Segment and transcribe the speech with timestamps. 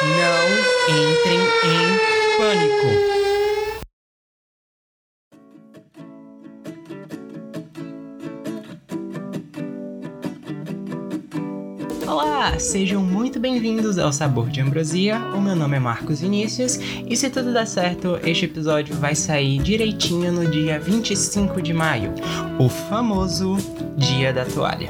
[0.00, 0.46] Não
[0.88, 1.98] entrem em
[2.38, 2.86] pânico.
[12.06, 15.18] Olá, sejam muito bem-vindos ao Sabor de Ambrosia.
[15.34, 16.78] O meu nome é Marcos Vinícius
[17.08, 22.14] e se tudo der certo, este episódio vai sair direitinho no dia 25 de maio,
[22.60, 23.56] o famoso
[23.98, 24.88] Dia da Toalha.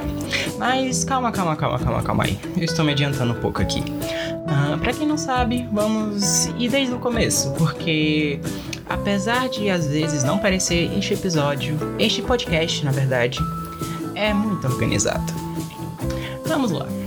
[0.57, 2.39] Mas calma, calma, calma, calma, calma aí.
[2.55, 3.81] Eu estou me adiantando um pouco aqui.
[3.81, 8.39] Uh, para quem não sabe, vamos ir desde o começo, porque
[8.87, 13.39] apesar de às vezes não parecer este episódio, este podcast, na verdade,
[14.15, 15.33] é muito organizado.
[16.45, 16.98] Vamos lá.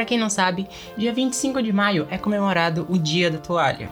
[0.00, 3.90] Para quem não sabe, dia 25 de maio é comemorado o Dia da Toalha.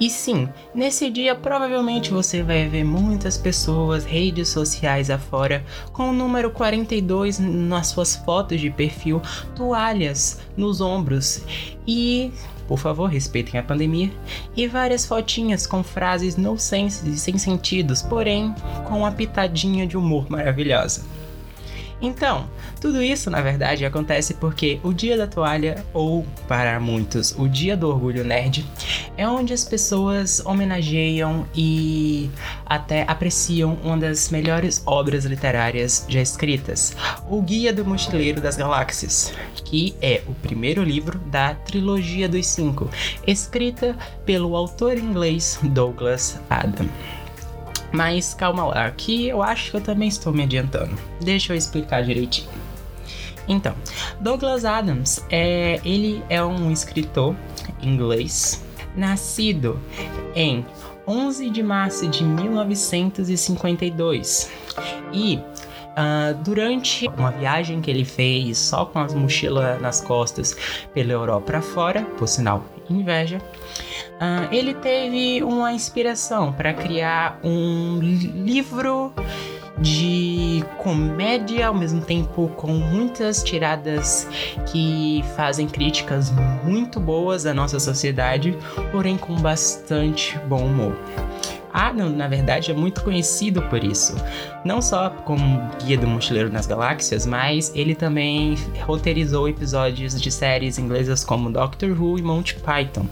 [0.00, 6.12] E sim, nesse dia provavelmente você vai ver muitas pessoas, redes sociais afora, com o
[6.12, 9.22] número 42 nas suas fotos de perfil,
[9.54, 11.44] toalhas nos ombros
[11.86, 12.32] e
[12.66, 14.10] por favor, respeitem a pandemia,
[14.56, 18.52] e várias fotinhas com frases no sense e sem sentidos, porém
[18.88, 21.04] com uma pitadinha de humor maravilhosa.
[22.00, 22.48] Então,
[22.84, 27.74] tudo isso na verdade acontece porque o Dia da Toalha, ou para muitos, o Dia
[27.74, 28.62] do Orgulho Nerd,
[29.16, 32.28] é onde as pessoas homenageiam e
[32.66, 36.94] até apreciam uma das melhores obras literárias já escritas,
[37.26, 39.32] O Guia do Mochileiro das Galáxias,
[39.64, 42.90] que é o primeiro livro da trilogia dos cinco,
[43.26, 46.90] escrita pelo autor inglês Douglas Adams.
[47.90, 50.94] Mas calma lá, aqui eu acho que eu também estou me adiantando.
[51.22, 52.63] Deixa eu explicar direitinho.
[53.48, 53.74] Então,
[54.20, 57.34] Douglas Adams é ele é um escritor
[57.82, 58.64] inglês
[58.96, 59.80] nascido
[60.34, 60.64] em
[61.06, 64.50] 11 de março de 1952
[65.12, 65.38] e
[65.94, 70.56] Uh, durante uma viagem que ele fez só com as mochilas nas costas
[70.92, 79.12] pela Europa fora, por sinal, inveja, uh, ele teve uma inspiração para criar um livro
[79.78, 84.28] de comédia ao mesmo tempo com muitas tiradas
[84.70, 88.56] que fazem críticas muito boas à nossa sociedade,
[88.92, 90.96] porém com bastante bom humor.
[91.72, 94.14] Adam, na verdade, é muito conhecido por isso.
[94.64, 100.78] Não só como Guia do Mochileiro nas Galáxias, mas ele também roteirizou episódios de séries
[100.78, 103.06] inglesas como Doctor Who e Monty Python.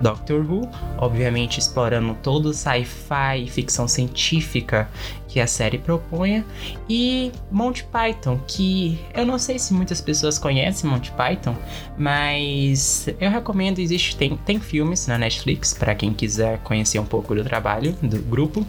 [0.00, 0.68] Doctor Who,
[0.98, 4.88] obviamente explorando todo o sci-fi e ficção científica
[5.32, 6.44] que a série propunha,
[6.86, 11.56] e Monty Python, que eu não sei se muitas pessoas conhecem Monty Python,
[11.96, 17.34] mas eu recomendo, existe tem, tem filmes na Netflix para quem quiser conhecer um pouco
[17.34, 18.66] do trabalho do grupo,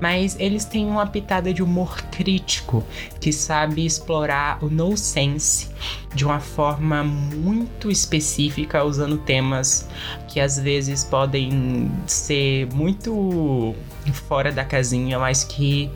[0.00, 2.84] mas eles têm uma pitada de humor crítico
[3.20, 5.68] que sabe explorar o nonsense
[6.14, 9.88] de uma forma muito específica, usando temas
[10.28, 13.74] que às vezes podem ser muito
[14.28, 15.90] fora da casinha, mas que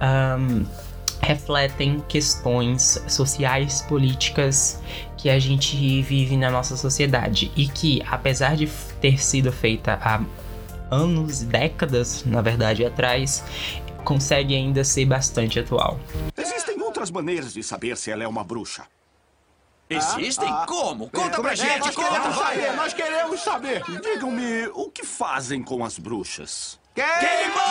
[0.00, 0.64] um,
[1.20, 4.80] refletem questões sociais, políticas
[5.16, 7.50] que a gente vive na nossa sociedade.
[7.56, 8.68] E que, apesar de
[9.00, 10.22] ter sido feita há
[10.90, 13.42] anos, décadas, na verdade, atrás,
[14.04, 15.98] consegue ainda ser bastante atual.
[16.36, 18.84] Existem outras maneiras de saber se ela é uma bruxa.
[19.88, 20.48] Existem?
[20.48, 21.08] Ah, ah, Como?
[21.10, 22.56] Conta pra gente, nós conta, queremos vai!
[22.56, 23.82] saber, nós queremos saber.
[24.02, 26.78] Digam-me, o que fazem com as bruxas?
[26.94, 27.70] Queimamos!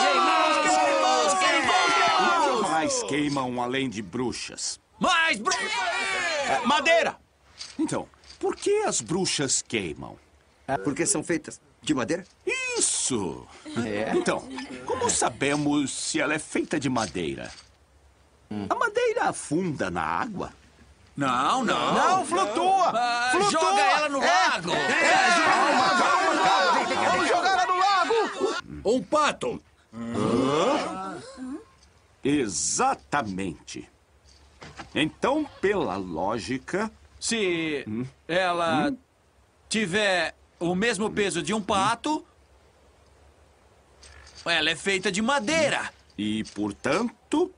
[0.62, 1.34] Queimamos!
[1.38, 2.60] Queimamos!
[2.60, 4.80] O que mais queimam além de bruxas?
[4.98, 5.70] Mais bruxas!
[6.48, 7.18] É, madeira!
[7.78, 10.16] Então, por que as bruxas queimam?
[10.84, 12.24] Porque são feitas de madeira?
[12.76, 13.46] Isso!
[14.14, 14.46] Então,
[14.84, 17.50] como sabemos se ela é feita de madeira?
[18.68, 20.52] A madeira afunda na água?
[21.16, 21.94] Não, não.
[21.94, 22.92] Não, flutua!
[22.94, 23.50] Ah, flutua!
[23.50, 24.70] Joga ela no lago!
[24.72, 27.10] Calma, calma, calma!
[27.10, 28.56] Vamos jogar ela no lago!
[28.84, 29.62] Um pato!
[32.22, 33.88] Exatamente.
[34.94, 37.84] Então, pela lógica, Se
[38.28, 38.92] ela
[39.68, 42.24] tiver o mesmo peso de um pato,
[44.44, 45.90] ela é feita de madeira.
[46.16, 47.52] e portanto,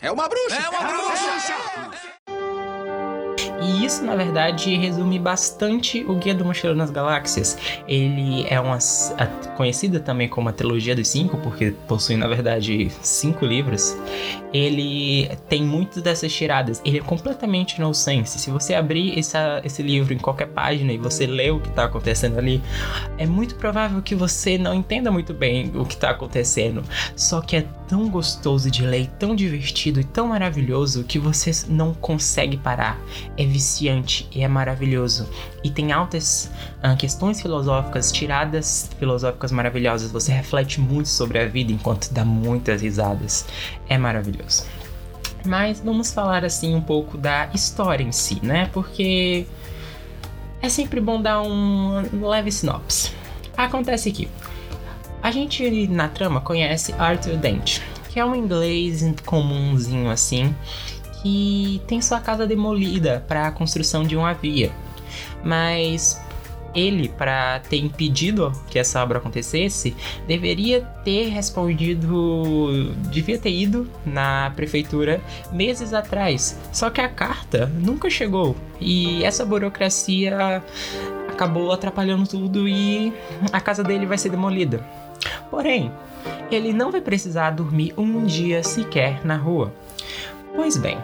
[0.00, 0.56] É uma bruxa!
[0.56, 2.35] É uma bruxa!
[3.62, 7.56] E isso, na verdade, resume bastante o Guia do Mochileiro nas Galáxias.
[7.88, 8.78] Ele é uma
[9.56, 13.96] conhecida também como a trilogia dos cinco, porque possui, na verdade, cinco livros.
[14.52, 16.82] Ele tem muitas dessas tiradas.
[16.84, 18.38] Ele é completamente nonsense.
[18.38, 21.84] Se você abrir essa, esse livro em qualquer página e você ler o que está
[21.84, 22.62] acontecendo ali,
[23.16, 26.82] é muito provável que você não entenda muito bem o que está acontecendo.
[27.14, 31.94] Só que é tão gostoso de ler, tão divertido e tão maravilhoso que você não
[31.94, 32.98] consegue parar.
[33.36, 35.28] É viciante e é maravilhoso.
[35.62, 36.50] E tem altas
[36.84, 40.10] uh, questões filosóficas, tiradas filosóficas maravilhosas.
[40.10, 43.46] Você reflete muito sobre a vida enquanto dá muitas risadas.
[43.88, 44.64] É maravilhoso.
[45.44, 48.68] Mas vamos falar assim um pouco da história em si, né?
[48.72, 49.46] Porque
[50.60, 53.12] é sempre bom dar um leve sinopse.
[53.56, 54.28] Acontece que
[55.22, 60.54] a gente na trama conhece Arthur Dent, que é um inglês comumzinho assim,
[61.26, 64.70] que tem sua casa demolida para a construção de uma via.
[65.44, 66.22] Mas
[66.74, 69.96] ele, para ter impedido que essa obra acontecesse,
[70.26, 75.20] deveria ter respondido, devia ter ido na prefeitura
[75.50, 76.58] meses atrás.
[76.72, 80.62] Só que a carta nunca chegou e essa burocracia
[81.28, 83.12] acabou atrapalhando tudo e
[83.52, 84.84] a casa dele vai ser demolida.
[85.50, 85.90] Porém,
[86.50, 89.72] ele não vai precisar dormir um dia sequer na rua.
[90.56, 90.98] Pois bem,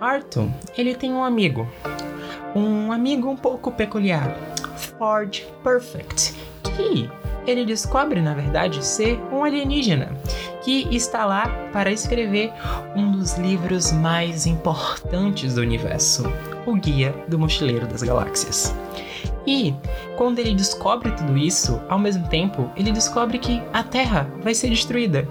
[0.00, 1.68] Arthur, ele tem um amigo.
[2.54, 4.34] Um amigo um pouco peculiar,
[4.98, 7.10] Ford Perfect, que
[7.46, 10.10] ele descobre, na verdade, ser um alienígena
[10.62, 12.52] que está lá para escrever
[12.96, 16.24] um dos livros mais importantes do universo,
[16.64, 18.74] o Guia do Mochileiro das Galáxias.
[19.46, 19.74] E
[20.16, 24.70] quando ele descobre tudo isso, ao mesmo tempo, ele descobre que a Terra vai ser
[24.70, 25.28] destruída.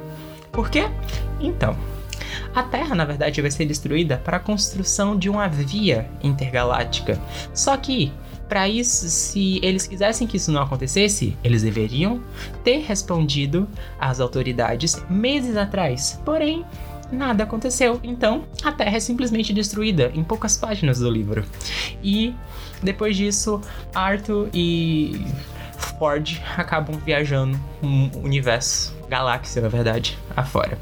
[0.51, 0.87] Por quê?
[1.41, 1.75] Então,
[2.55, 7.19] a Terra, na verdade, vai ser destruída para a construção de uma via intergaláctica.
[7.53, 8.13] Só que,
[8.47, 12.21] para isso, se eles quisessem que isso não acontecesse, eles deveriam
[12.63, 13.67] ter respondido
[13.99, 16.17] às autoridades meses atrás.
[16.23, 16.65] Porém,
[17.11, 17.99] nada aconteceu.
[18.01, 21.43] Então, a Terra é simplesmente destruída em poucas páginas do livro.
[22.01, 22.33] E
[22.81, 23.59] depois disso,
[23.93, 25.25] Arthur e
[25.99, 30.77] Ford acabam viajando um universo, galáxia, na verdade, afora.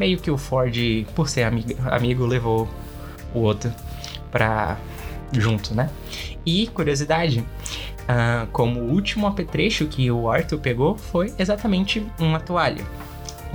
[0.00, 0.74] Meio que o Ford,
[1.14, 2.66] por ser amigo, amigo levou
[3.34, 3.70] o outro
[4.30, 4.78] pra
[5.30, 5.90] junto, né?
[6.44, 12.82] E curiosidade, uh, como o último apetrecho que o Arthur pegou foi exatamente uma toalha.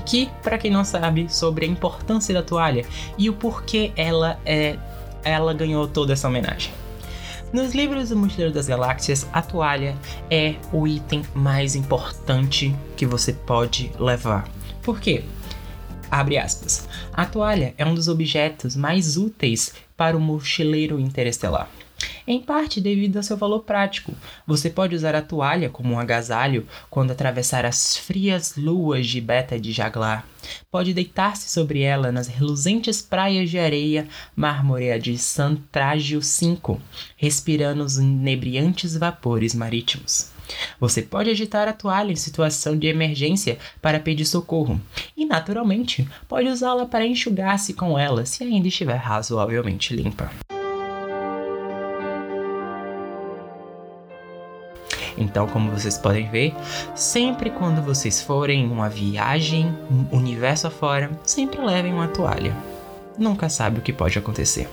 [0.05, 2.85] Que, para quem não sabe sobre a importância da toalha
[3.17, 4.77] e o porquê ela é,
[5.23, 6.71] ela ganhou toda essa homenagem.
[7.51, 9.95] Nos livros do Mochileiro das Galáxias, a toalha
[10.29, 14.47] é o item mais importante que você pode levar.
[14.83, 15.23] Por quê?
[17.13, 21.69] A toalha é um dos objetos mais úteis para o mochileiro interestelar.
[22.27, 24.13] Em parte devido ao seu valor prático.
[24.47, 29.59] Você pode usar a toalha como um agasalho quando atravessar as frias luas de Beta
[29.59, 30.25] de Jaglar.
[30.71, 36.77] Pode deitar-se sobre ela nas reluzentes praias de areia mármorea de Santrágio V,
[37.17, 40.34] respirando os inebriantes vapores marítimos.
[40.79, 44.79] Você pode agitar a toalha em situação de emergência para pedir socorro,
[45.15, 50.29] e naturalmente pode usá-la para enxugar-se com ela se ainda estiver razoavelmente limpa.
[55.17, 56.53] Então, como vocês podem ver,
[56.93, 59.73] sempre quando vocês forem em uma viagem,
[60.11, 62.55] universo afora, sempre levem uma toalha.
[63.17, 64.69] Nunca sabe o que pode acontecer.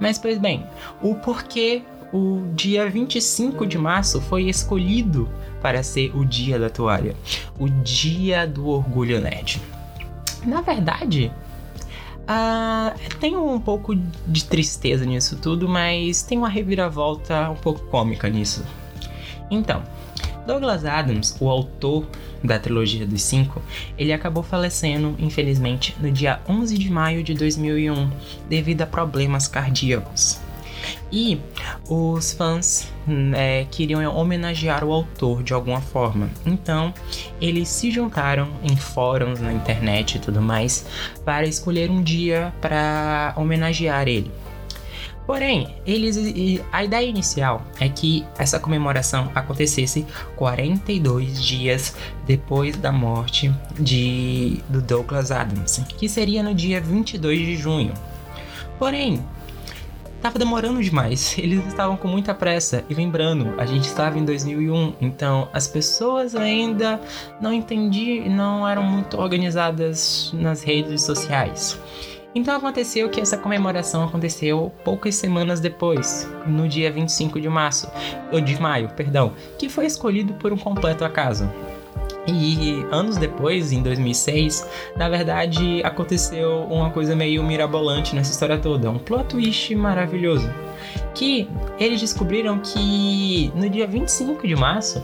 [0.00, 0.66] Mas, pois bem,
[1.02, 1.82] o porquê
[2.14, 5.28] o dia 25 de março foi escolhido
[5.60, 7.16] para ser o dia da toalha,
[7.58, 9.60] o dia do orgulho nerd.
[10.46, 11.32] Na verdade,
[12.20, 13.96] uh, tem um pouco
[14.28, 18.64] de tristeza nisso tudo, mas tem uma reviravolta um pouco cômica nisso.
[19.50, 19.82] Então,
[20.46, 22.06] Douglas Adams, o autor
[22.44, 23.60] da trilogia dos cinco,
[23.98, 28.08] ele acabou falecendo, infelizmente, no dia 11 de maio de 2001,
[28.48, 30.43] devido a problemas cardíacos.
[31.10, 31.40] E
[31.88, 32.92] os fãs
[33.34, 36.30] é, queriam homenagear o autor de alguma forma.
[36.44, 36.92] Então,
[37.40, 40.86] eles se juntaram em fóruns na internet e tudo mais
[41.24, 44.30] para escolher um dia para homenagear ele.
[45.26, 46.18] Porém, eles,
[46.70, 51.94] a ideia inicial é que essa comemoração acontecesse 42 dias
[52.26, 57.94] depois da morte de, do Douglas Adams, que seria no dia 22 de junho.
[58.78, 59.24] Porém,
[60.24, 62.82] estava demorando demais, eles estavam com muita pressa.
[62.88, 66.98] E lembrando, a gente estava em 2001, então as pessoas ainda
[67.40, 71.78] não entendiam, não eram muito organizadas nas redes sociais.
[72.34, 77.88] Então aconteceu que essa comemoração aconteceu poucas semanas depois, no dia 25 de março,
[78.32, 81.48] ou de maio, perdão, que foi escolhido por um completo acaso.
[82.26, 84.66] E anos depois, em 2006,
[84.96, 90.50] na verdade aconteceu uma coisa meio mirabolante nessa história toda, um plot twist maravilhoso.
[91.14, 95.02] Que eles descobriram que no dia 25 de março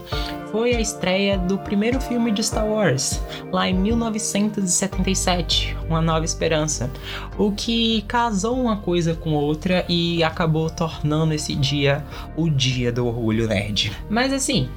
[0.50, 3.22] foi a estreia do primeiro filme de Star Wars,
[3.52, 6.90] lá em 1977, Uma Nova Esperança,
[7.38, 12.04] o que casou uma coisa com outra e acabou tornando esse dia
[12.36, 13.92] o dia do orgulho nerd.
[14.08, 14.68] Mas assim,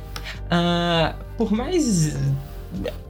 [0.45, 2.15] uh, por mais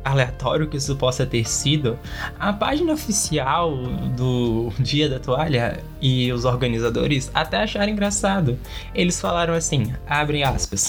[0.04, 1.98] aleatório que isso possa ter sido,
[2.40, 3.76] a página oficial
[4.16, 8.60] do Dia da Toalha e os organizadores até acharam engraçado.
[8.94, 10.88] Eles falaram assim, abrem aspas.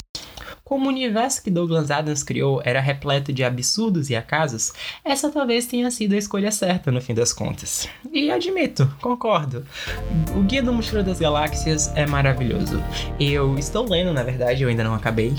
[0.65, 4.73] Como o universo que Douglas Adams criou era repleto de absurdos e acasos,
[5.05, 7.87] essa talvez tenha sido a escolha certa no fim das contas.
[8.11, 9.63] E admito, concordo.
[10.35, 12.83] O Guia do Mochileiro das Galáxias é maravilhoso.
[13.21, 15.35] Eu estou lendo, na verdade, eu ainda não acabei.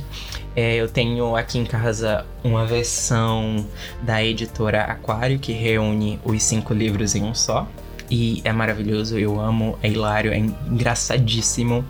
[0.55, 3.67] É, eu tenho aqui em casa uma versão
[4.01, 7.67] da editora Aquário que reúne os cinco livros em um só.
[8.09, 11.83] E é maravilhoso, eu amo, é hilário, é engraçadíssimo.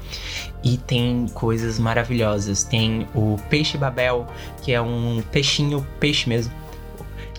[0.64, 2.64] E tem coisas maravilhosas.
[2.64, 4.26] Tem o peixe babel,
[4.64, 6.52] que é um peixinho, peixe mesmo,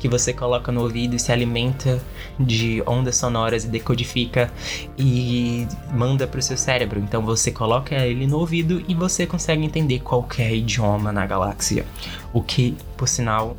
[0.07, 2.01] que você coloca no ouvido e se alimenta
[2.39, 4.53] de ondas sonoras e decodifica
[4.97, 7.01] e manda para o seu cérebro.
[7.01, 11.85] Então você coloca ele no ouvido e você consegue entender qualquer idioma na galáxia.
[12.33, 13.57] O que, por sinal,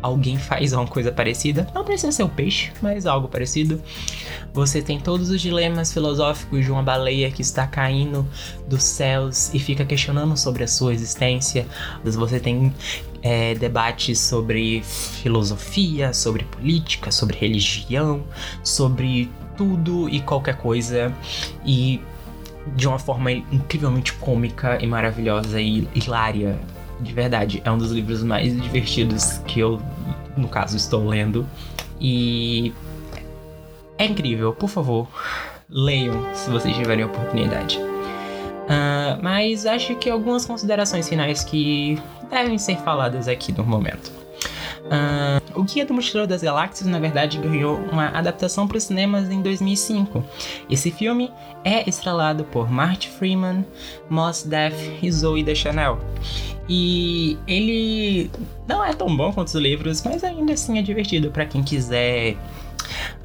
[0.00, 1.66] alguém faz uma coisa parecida.
[1.74, 3.82] Não precisa ser o peixe, mas algo parecido.
[4.54, 8.24] Você tem todos os dilemas filosóficos de uma baleia que está caindo
[8.68, 11.66] dos céus e fica questionando sobre a sua existência.
[12.04, 12.72] Você tem
[13.22, 18.24] é, debates sobre filosofia, sobre política, sobre religião,
[18.62, 21.14] sobre tudo e qualquer coisa.
[21.64, 22.00] E
[22.76, 26.58] de uma forma incrivelmente cômica e maravilhosa e hilária
[27.02, 29.80] de verdade, é um dos livros mais divertidos que eu,
[30.36, 31.46] no caso, estou lendo.
[32.00, 32.72] E
[33.98, 35.08] é incrível, por favor,
[35.68, 37.91] leiam se vocês tiverem oportunidade.
[38.62, 42.00] Uh, mas acho que algumas considerações finais que
[42.30, 44.12] devem ser faladas aqui no momento.
[44.82, 49.30] Uh, o Guia do Mochileiro das Galáxias, na verdade, ganhou uma adaptação para os cinemas
[49.30, 50.24] em 2005.
[50.68, 51.30] Esse filme
[51.64, 53.64] é estrelado por Marty Freeman,
[54.10, 55.98] Moss Def e Zoe Deschanel.
[56.68, 58.30] E ele
[58.68, 62.36] não é tão bom quanto os livros, mas ainda assim é divertido para quem quiser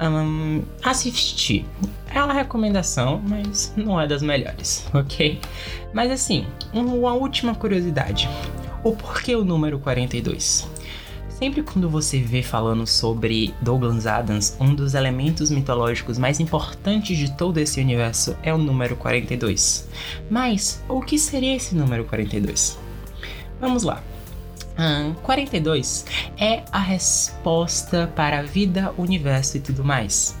[0.00, 1.66] um, assistir.
[2.12, 5.40] É uma recomendação, mas não é das melhores, ok?
[5.92, 8.28] Mas assim, uma última curiosidade:
[8.84, 10.68] o porquê o número 42?
[11.28, 17.30] Sempre quando você vê falando sobre Douglas Adams, um dos elementos mitológicos mais importantes de
[17.36, 19.88] todo esse universo é o número 42.
[20.28, 22.76] Mas o que seria esse número 42?
[23.60, 24.02] Vamos lá.
[25.22, 26.04] 42
[26.38, 30.38] é a resposta para a vida, universo e tudo mais.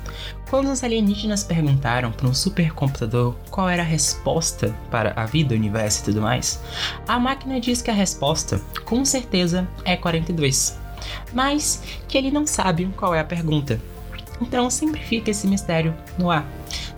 [0.48, 6.00] Quando os alienígenas perguntaram para um supercomputador qual era a resposta para a vida, universo
[6.00, 6.60] e tudo mais,
[7.06, 10.78] a máquina diz que a resposta, com certeza, é 42
[11.32, 13.80] mas que ele não sabe qual é a pergunta.
[14.40, 16.46] Então sempre fica esse mistério no ar.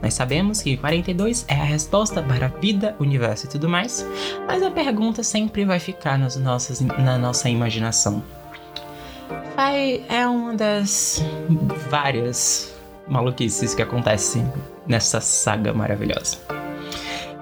[0.03, 4.07] Nós sabemos que 42 é a resposta para a vida, universo e tudo mais,
[4.47, 8.23] mas a pergunta sempre vai ficar nas nossas, na nossa imaginação.
[10.09, 11.23] É uma das
[11.91, 12.75] várias
[13.07, 14.51] maluquices que acontecem
[14.87, 16.39] nessa saga maravilhosa.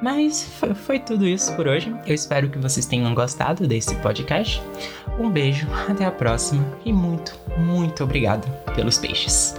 [0.03, 0.43] Mas
[0.85, 1.95] foi tudo isso por hoje.
[2.07, 4.63] Eu espero que vocês tenham gostado desse podcast.
[5.19, 9.55] Um beijo, até a próxima e muito, muito obrigado pelos peixes.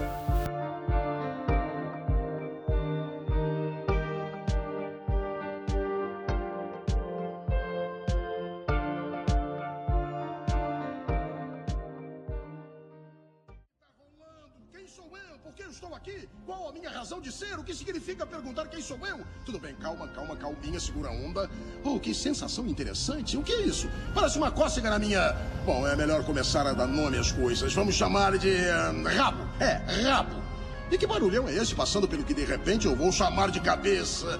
[20.79, 21.49] Segura onda.
[21.83, 23.37] Oh, que sensação interessante.
[23.37, 23.89] O que é isso?
[24.13, 25.35] Parece uma cócega na minha.
[25.65, 27.73] Bom, é melhor começar a dar nome às coisas.
[27.73, 28.49] Vamos chamar de.
[28.49, 29.47] Uh, rabo.
[29.59, 30.41] É, rabo.
[30.91, 34.39] E que barulhão é esse passando pelo que de repente eu vou chamar de cabeça?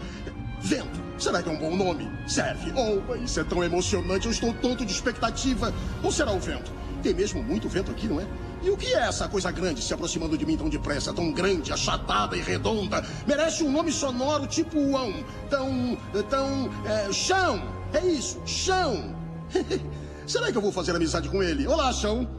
[0.59, 0.99] Vento.
[1.17, 2.09] Será que é um bom nome?
[2.27, 2.73] Serve.
[2.75, 4.25] Oh, isso é tão emocionante.
[4.25, 5.73] Eu estou tonto de expectativa.
[6.03, 6.71] Ou será o vento?
[7.03, 8.27] Tem mesmo muito vento aqui, não é?
[8.61, 11.71] E o que é essa coisa grande se aproximando de mim tão depressa, tão grande,
[11.71, 13.05] achatada e redonda?
[13.25, 15.13] Merece um nome sonoro tipo Uão.
[15.49, 15.97] Tão.
[16.29, 16.69] tão.
[16.85, 17.61] É, chão!
[17.93, 19.15] É isso, chão!
[20.27, 21.65] Será que eu vou fazer amizade com ele?
[21.65, 22.38] Olá, chão!